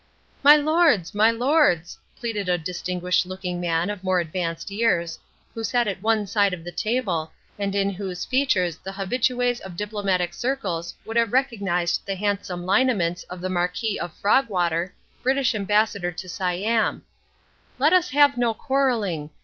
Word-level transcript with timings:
"My 0.41 0.55
lords, 0.55 1.13
my 1.13 1.29
lords!" 1.29 1.99
pleaded 2.19 2.49
a 2.49 2.57
distinguished 2.57 3.27
looking 3.27 3.61
man 3.61 3.87
of 3.91 4.03
more 4.03 4.19
advanced 4.19 4.71
years, 4.71 5.19
who 5.53 5.63
sat 5.63 5.87
at 5.87 6.01
one 6.01 6.25
side 6.25 6.55
of 6.55 6.63
the 6.63 6.71
table, 6.71 7.31
and 7.59 7.75
in 7.75 7.91
whose 7.91 8.25
features 8.25 8.77
the 8.79 8.93
habitués 8.93 9.61
of 9.61 9.77
diplomatic 9.77 10.33
circles 10.33 10.95
would 11.05 11.17
have 11.17 11.33
recognized 11.33 12.03
the 12.07 12.15
handsome 12.15 12.65
lineaments 12.65 13.21
of 13.25 13.41
the 13.41 13.49
Marquis 13.49 13.99
of 13.99 14.11
Frogwater, 14.19 14.91
British 15.21 15.53
Ambassador 15.53 16.11
to 16.11 16.27
Siam, 16.27 17.03
"let 17.77 17.93
us 17.93 18.09
have 18.09 18.39
no 18.39 18.55
quarrelling. 18.55 19.29